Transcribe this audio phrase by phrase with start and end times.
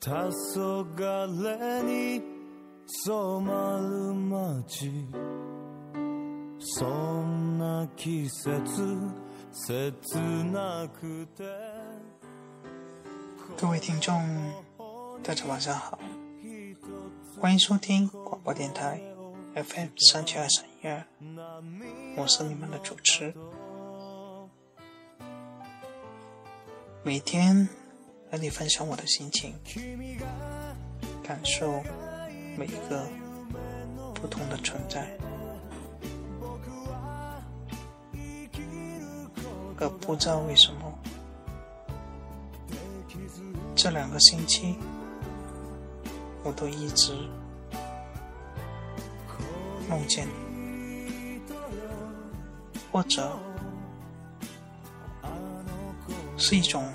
[0.00, 0.30] 黄
[0.96, 2.22] 昏に
[2.86, 4.92] 染まる街
[6.58, 8.54] そんな季節
[9.52, 9.92] 切
[10.52, 11.44] なくて
[13.56, 14.12] 各位听众，
[15.22, 15.98] 大家晚上好，
[17.40, 19.00] 欢迎收听广播电台
[19.54, 21.04] FM 三七二三一二，
[22.16, 23.34] 我是你们的主持。
[27.02, 27.68] 每天
[28.31, 29.53] 和你分享我的心情，
[31.21, 31.83] 感受
[32.57, 33.05] 每一个
[34.13, 35.05] 不同的存在。
[39.75, 40.93] 可不知道为什么，
[43.75, 44.77] 这两个星期
[46.43, 47.11] 我都一直
[49.89, 51.41] 梦见你，
[52.93, 53.37] 或者
[56.37, 56.85] 是一种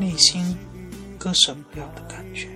[0.00, 0.56] 内心
[1.18, 2.48] 割舍不了的感觉。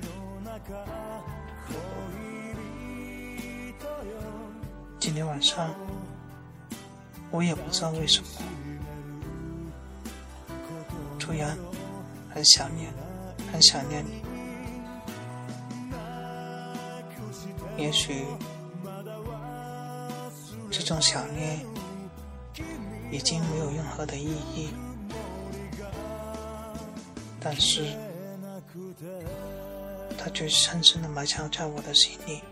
[4.99, 5.75] 今天晚上，
[7.31, 8.29] 我也不知道为什么。
[11.19, 11.55] 突然
[12.33, 12.91] 很想念，
[13.53, 14.23] 很想念你。
[17.77, 18.25] 也许
[20.71, 21.61] 这种想念
[23.13, 24.71] 已经没有任何的意义，
[27.45, 27.85] 但是
[30.19, 32.43] 它却深深的埋藏在我的心里。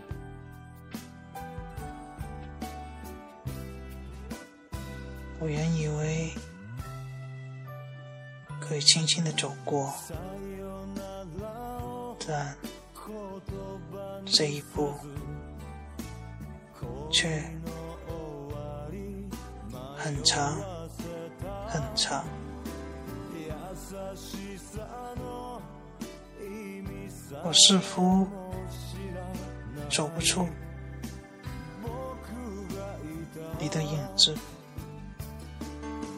[5.39, 6.31] 我原以为。
[8.65, 9.93] 可以轻轻的走过，
[12.25, 12.55] 但
[14.25, 14.93] 这一步
[17.11, 17.43] 却
[19.97, 20.57] 很长
[21.67, 22.25] 很长。
[27.43, 28.27] 我似乎
[29.89, 30.47] 走不出
[33.59, 34.35] 你的影子，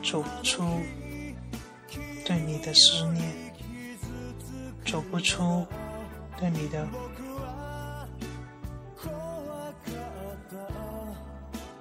[0.04, 0.64] 走不出。
[2.28, 3.32] 对你的思念，
[4.84, 5.64] 走不出
[6.40, 6.88] 对你的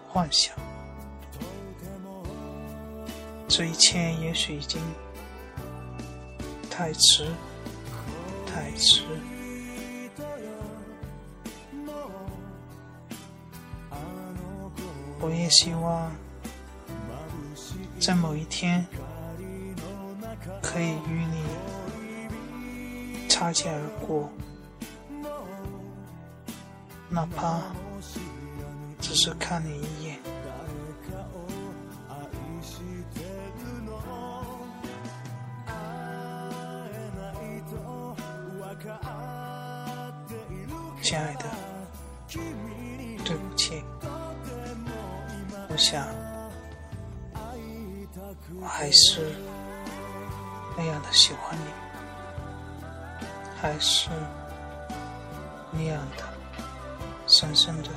[0.06, 0.54] 幻想，
[3.48, 4.82] 这一切也许已经
[6.76, 7.28] 太迟，
[8.44, 9.04] 太迟。
[15.20, 16.10] 我也希望
[18.00, 18.84] 在某一天。
[20.60, 21.44] 可以与你
[23.28, 24.28] 擦肩而过，
[27.08, 27.62] 哪怕
[29.00, 30.18] 只是看你一眼。
[41.04, 41.44] 亲爱的，
[42.28, 43.84] 对不起，
[45.68, 46.06] 我想，
[48.58, 49.34] 我还是。
[50.76, 51.66] 那样的喜欢你，
[53.60, 54.08] 还是
[55.70, 56.24] 那样的
[57.26, 57.90] 深深的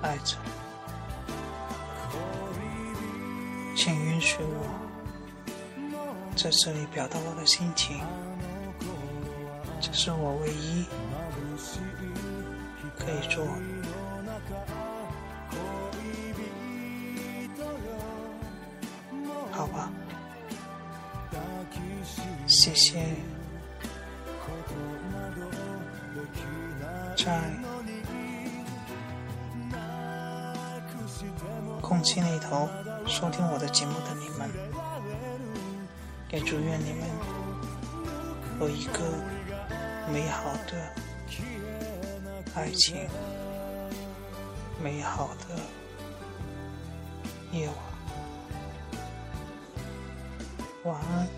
[0.00, 0.38] 爱着。
[3.76, 4.66] 请允许我
[6.34, 8.00] 在这里表达我的心情，
[9.80, 10.84] 这是我唯一
[13.00, 13.44] 可以做。
[19.50, 19.90] 好吧。
[22.46, 23.00] 谢谢，
[27.16, 27.40] 在
[31.80, 32.68] 空气那头
[33.06, 34.50] 收听我的节目的你们，
[36.30, 37.08] 也祝愿你们
[38.60, 38.98] 有一个
[40.12, 40.92] 美好的
[42.54, 43.08] 爱情，
[44.82, 45.56] 美好的
[47.52, 47.76] 夜晚，
[50.94, 51.28] 晚安。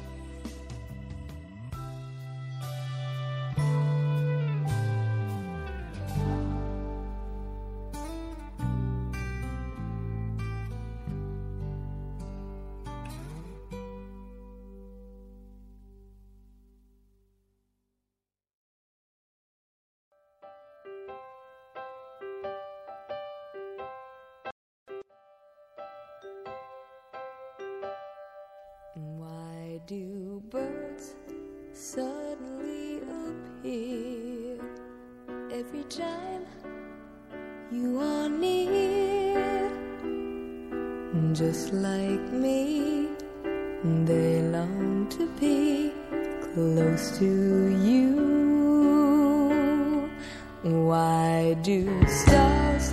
[29.87, 31.15] Do birds
[31.73, 34.59] suddenly appear
[35.51, 36.47] every time
[37.73, 39.71] you are near?
[41.33, 43.09] Just like me,
[43.83, 45.93] they long to be
[46.55, 48.23] close to you?
[50.63, 52.93] Why do stars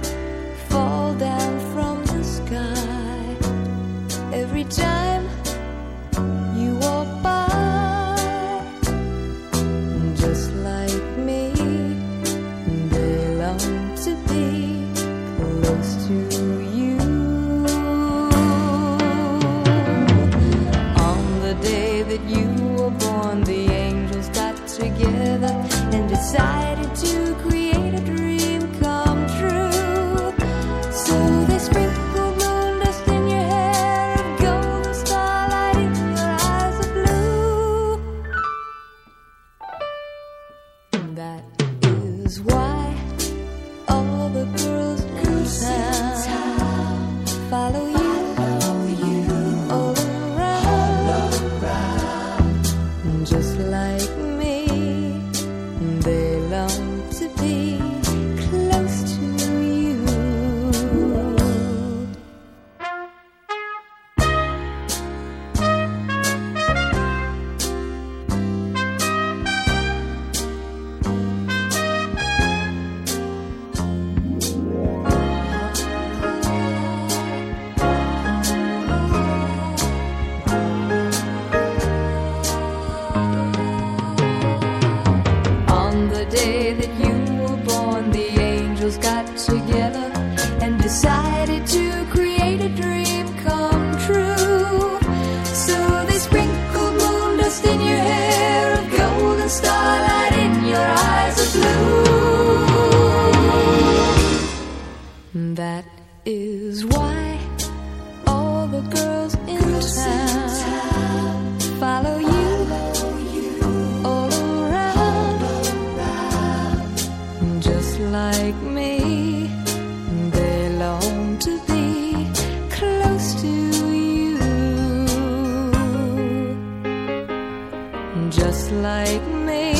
[128.30, 129.74] just like me.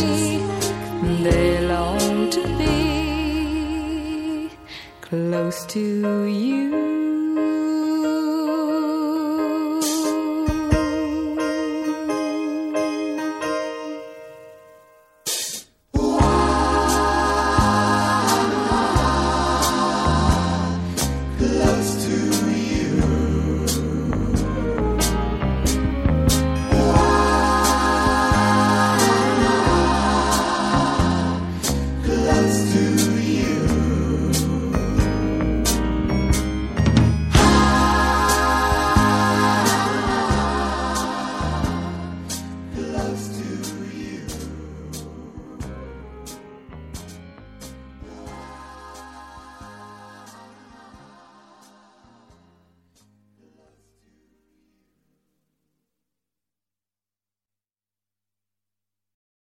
[1.24, 4.50] They long to be
[5.02, 6.89] close to you.